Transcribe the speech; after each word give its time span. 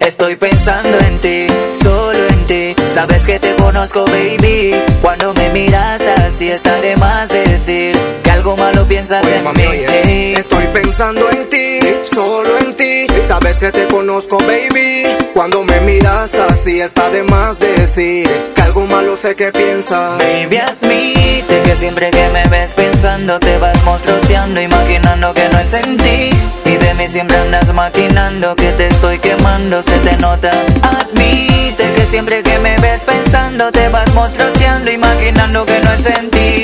estoy 0.00 0.36
pensando 0.36 0.98
en 0.98 1.18
ti, 1.18 1.46
solo 1.72 2.26
en 2.28 2.44
ti. 2.44 2.74
Sabes 2.88 3.24
que 3.24 3.38
te 3.38 3.54
conozco, 3.54 4.04
baby. 4.06 4.74
Cuando 5.02 5.32
me 5.34 5.50
miras 5.50 6.00
así, 6.00 6.48
está 6.48 6.80
de 6.80 6.96
más 6.96 7.28
decir 7.28 7.96
que 8.22 8.30
algo 8.30 8.56
malo 8.56 8.86
piensas 8.86 9.24
mami, 9.44 9.62
mí. 9.62 9.66
oye, 9.66 10.32
estoy 10.32 10.66
pensando 10.68 11.30
en 11.30 11.48
ti, 11.48 11.78
solo 12.02 12.58
en 12.58 12.74
ti. 12.74 13.06
Sabes 13.20 13.58
que 13.58 13.70
te 13.70 13.86
conozco, 13.86 14.38
baby. 14.38 15.04
Cuando 15.34 15.62
me 15.64 15.80
miras 15.82 16.34
así, 16.34 16.80
está 16.80 17.08
de 17.10 17.22
más 17.24 17.58
decir 17.58 18.28
algo 18.70 18.86
malo 18.86 19.16
sé 19.16 19.34
que 19.34 19.50
piensas. 19.50 20.16
Baby, 20.18 20.58
admite 20.58 21.60
que 21.64 21.74
siempre 21.74 22.08
que 22.10 22.28
me 22.28 22.44
ves 22.50 22.72
pensando 22.74 23.40
te 23.40 23.58
vas 23.58 23.82
monstruoseando, 23.82 24.60
imaginando 24.60 25.34
que 25.34 25.48
no 25.48 25.58
es 25.58 25.72
en 25.74 25.96
ti. 25.96 26.30
Y 26.64 26.76
de 26.76 26.94
mí 26.94 27.08
siempre 27.08 27.36
andas 27.36 27.72
maquinando 27.74 28.54
que 28.54 28.70
te 28.72 28.86
estoy 28.86 29.18
quemando, 29.18 29.82
se 29.82 29.98
te 29.98 30.16
nota. 30.18 30.52
Admite 30.82 31.92
que 31.96 32.04
siempre 32.04 32.44
que 32.44 32.60
me 32.60 32.78
ves 32.78 33.04
pensando 33.04 33.72
te 33.72 33.88
vas 33.88 34.14
monstruoseando, 34.14 34.92
imaginando 34.92 35.66
que 35.66 35.80
no 35.80 35.92
es 35.92 36.06
en 36.06 36.30
ti. 36.30 36.62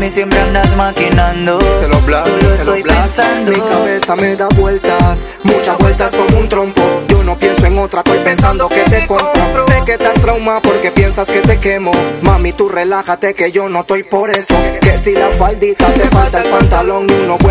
Mí 0.00 0.08
siempre 0.08 0.40
andas 0.40 0.74
maquinando, 0.76 1.58
Se 1.60 1.86
lo 1.86 2.00
black, 2.00 2.24
solo 2.24 2.40
se 2.40 2.46
lo 2.46 2.54
estoy 2.54 2.82
black. 2.82 3.02
pensando. 3.02 3.52
Mi 3.52 3.60
cabeza 3.60 4.16
me 4.16 4.34
da 4.34 4.48
vueltas, 4.56 5.22
muchas 5.42 5.76
vueltas 5.76 6.16
como 6.16 6.38
un 6.38 6.48
trompo. 6.48 7.02
Yo 7.08 7.22
no 7.22 7.36
pienso 7.38 7.66
en 7.66 7.78
otra, 7.78 8.00
estoy 8.00 8.18
pensando 8.20 8.66
que 8.70 8.80
te 8.84 9.06
compro. 9.06 9.66
Sé 9.66 9.82
que 9.84 9.92
estás 9.92 10.14
trauma 10.14 10.62
porque 10.62 10.90
piensas 10.90 11.30
que 11.30 11.42
te 11.42 11.58
quemo. 11.58 11.92
Mami, 12.22 12.52
tú 12.54 12.70
relájate 12.70 13.34
que 13.34 13.52
yo 13.52 13.68
no 13.68 13.80
estoy 13.80 14.02
por 14.02 14.30
eso. 14.30 14.54
Que 14.80 14.96
si 14.96 15.12
la 15.12 15.28
faldita 15.28 15.84
te 15.92 16.08
falta 16.08 16.40
el 16.40 16.48
pantalón 16.48 17.06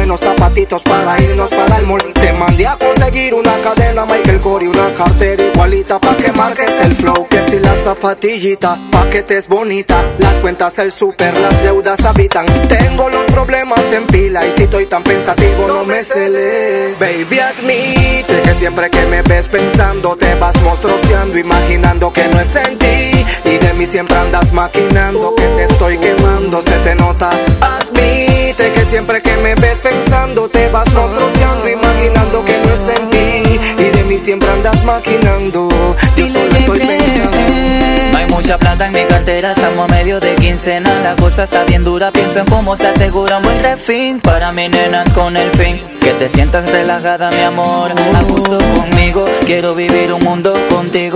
buenos 0.10 0.22
zapatitos 0.22 0.82
para 0.84 1.22
irnos 1.22 1.52
para 1.52 1.78
el 1.78 1.86
mall. 1.86 2.02
Te 2.14 2.34
mandé 2.34 2.66
a 2.66 2.76
conseguir 2.76 3.32
una 3.36 3.62
cadena 3.62 4.08
Michael 4.08 4.40
Kors 4.40 4.64
y 4.64 4.68
una 4.68 4.92
cartera 4.92 5.44
igualita 5.44 6.00
pa' 6.00 6.18
que 6.18 6.32
marques 6.32 6.72
el 6.82 6.94
flow. 6.94 7.28
Que 7.28 7.44
si 7.44 7.60
la 7.60 7.76
zapatillita, 7.76 8.80
pa' 8.92 9.08
que 9.12 9.22
te 9.22 9.38
es 9.38 9.48
bonita. 9.48 10.04
Las 10.18 10.40
cuentas, 10.40 10.80
el 10.80 10.92
super, 10.92 11.32
las 11.36 11.62
deudas 11.62 12.04
habitan. 12.06 12.48
Tengo 12.68 13.08
los 13.10 13.24
problemas 13.26 13.86
en 13.92 14.08
pila 14.08 14.48
y 14.48 14.52
si 14.52 14.64
estoy 14.64 14.88
tan 14.88 15.04
pensativo 15.04 15.68
no 15.68 15.86
me 15.86 16.04
celes. 16.04 17.00
Baby, 17.00 17.40
admite 17.40 18.42
que 18.44 18.56
siempre 18.56 18.90
que 18.90 19.06
me 19.06 19.22
ves 19.22 19.48
pensando 19.48 20.16
te 20.16 20.34
vas 20.36 20.60
monstruoseando, 20.64 21.38
imaginando 21.38 22.12
que 22.12 22.28
no 22.30 22.40
es 22.40 22.56
en 22.56 22.80
ti. 22.80 23.26
Y 23.46 23.58
de 23.60 23.74
mí 23.76 23.86
siempre 23.86 24.18
andas 24.18 24.54
maquinando 24.54 25.36
que 25.36 25.44
te 25.44 25.66
estoy 25.66 26.00
quemando, 26.00 26.64
se 26.64 26.80
te 26.80 26.96
nota. 26.96 27.30
Admite 27.62 28.49
que 28.68 28.86
siempre 28.86 29.22
que 29.22 29.38
me 29.38 29.56
ves 29.56 29.80
pensando 29.80 30.50
te 30.50 30.68
vas 30.70 30.92
monstruoseando, 30.92 31.70
imaginando 31.70 32.44
que 32.44 32.58
no 32.58 32.74
es 32.74 32.90
en 32.90 33.10
ti. 33.10 33.60
Y 33.78 33.98
de 33.98 34.04
mí 34.04 34.20
siempre 34.20 34.50
andas 34.50 34.84
maquinando, 34.84 35.70
yo 36.18 36.28
solo 36.28 36.54
estoy 36.58 36.80
pensando. 36.80 37.38
No 38.12 38.18
hay 38.18 38.26
mucha 38.28 38.58
plata 38.58 38.88
en 38.88 38.94
mi 38.94 39.06
cartera, 39.06 39.52
estamos 39.52 39.90
a 39.90 39.94
medio 39.94 40.20
de 40.20 40.36
quincena. 40.36 41.00
La 41.00 41.16
cosa 41.16 41.44
está 41.44 41.64
bien 41.64 41.84
dura, 41.84 42.12
pienso 42.12 42.40
en 42.40 42.46
cómo 42.48 42.76
se 42.76 42.88
asegura 42.88 43.38
un 43.38 43.44
buen 43.44 43.60
refín 43.62 44.20
para 44.20 44.52
mis 44.52 44.70
nenas 44.70 45.08
con 45.14 45.38
el 45.38 45.52
fin. 45.52 45.80
Que 46.02 46.12
te 46.14 46.28
sientas 46.28 46.66
relajada, 46.70 47.32
mi 47.32 47.42
amor, 47.42 47.92
a 47.92 48.24
gusto 48.24 48.58
conmigo. 48.76 49.26
Quiero 49.46 49.74
vivir 49.74 50.12
un 50.12 50.22
mundo 50.22 50.54
contigo, 50.70 51.09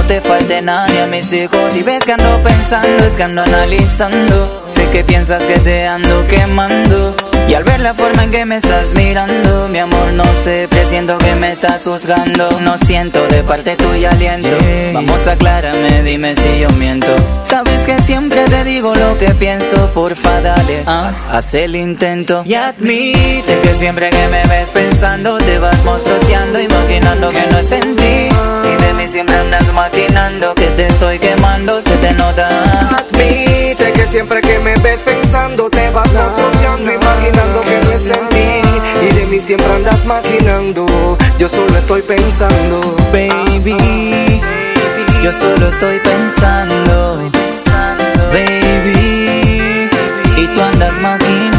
no 0.00 0.06
te 0.06 0.20
falte 0.20 0.62
nada 0.62 0.86
ni 0.86 0.98
a 0.98 1.06
mis 1.06 1.32
hijos. 1.32 1.72
Si 1.72 1.82
ves 1.82 2.04
que 2.04 2.12
ando 2.12 2.42
pensando, 2.42 3.04
es 3.04 3.16
que 3.16 3.22
ando 3.22 3.42
analizando. 3.42 4.66
Sé 4.68 4.88
que 4.90 5.04
piensas 5.04 5.42
que 5.42 5.58
te 5.58 5.86
ando 5.86 6.26
quemando. 6.26 7.14
Y 7.48 7.54
al 7.54 7.64
ver 7.64 7.80
la 7.80 7.94
forma 7.94 8.24
en 8.24 8.30
que 8.30 8.44
me 8.46 8.56
estás 8.56 8.94
mirando, 8.94 9.68
mi 9.68 9.78
amor, 9.78 10.12
no 10.12 10.24
sé, 10.34 10.68
presiento 10.68 11.18
que 11.18 11.34
me 11.34 11.50
estás 11.50 11.84
juzgando. 11.84 12.48
No 12.60 12.78
siento 12.78 13.26
de 13.26 13.42
parte 13.42 13.76
tuya 13.76 14.10
aliento. 14.10 14.56
Vamos, 14.94 15.26
aclárame, 15.26 16.02
dime 16.02 16.36
si 16.36 16.60
yo 16.60 16.68
miento. 16.70 17.08
Sabes 17.42 17.80
que 17.86 17.98
siempre 17.98 18.44
te 18.44 18.64
digo 18.64 18.94
lo 18.94 19.18
que 19.18 19.34
pienso, 19.34 19.90
porfa, 19.90 20.40
dale, 20.40 20.84
ah, 20.86 21.10
haz 21.30 21.54
el 21.54 21.74
intento. 21.74 22.42
Y 22.46 22.54
admite 22.54 23.58
que 23.62 23.74
siempre 23.74 24.10
que 24.10 24.28
me 24.28 24.42
ves 24.44 24.70
pensando, 24.70 25.36
te 25.38 25.58
vas 25.58 25.82
monstruoseando, 25.84 26.60
imaginando 26.60 27.09
siempre 34.10 34.40
que 34.40 34.58
me 34.58 34.74
ves 34.78 35.02
pensando 35.02 35.70
te 35.70 35.88
vas 35.90 36.12
monstruoseando, 36.12 36.92
imaginando 36.92 37.60
que 37.62 37.80
no 37.84 37.92
es 37.92 38.06
en 38.06 38.28
ti. 38.28 38.60
Y 39.02 39.14
de 39.14 39.26
mí 39.26 39.40
siempre 39.40 39.72
andas 39.72 40.04
maquinando, 40.04 41.16
yo 41.38 41.48
solo 41.48 41.78
estoy 41.78 42.02
pensando. 42.02 42.96
Baby, 43.12 44.40
yo 45.22 45.32
solo 45.32 45.68
estoy 45.68 46.00
pensando, 46.00 47.30
baby, 48.32 49.88
y 50.36 50.46
tú 50.54 50.60
andas 50.60 50.98
maquinando, 50.98 51.49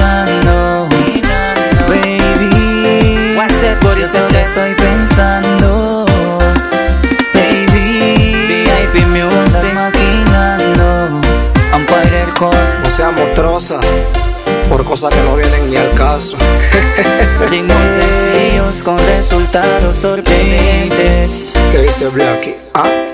Core, 12.42 12.58
No 12.82 12.90
seamos 12.90 13.32
troza 13.36 13.80
por 14.68 14.84
cosas 14.84 15.14
que 15.14 15.22
no 15.22 15.36
vienen 15.36 15.70
ni 15.70 15.76
al 15.76 15.94
caso. 15.94 16.38
ritmos 17.52 17.88
sencillos 17.88 18.82
con 18.82 18.98
resultados 18.98 19.96
sorprendentes. 19.96 21.54
¿Qué 21.72 21.78
dice 21.84 22.10
Blacky? 22.10 22.56
¿Ah? 22.74 23.11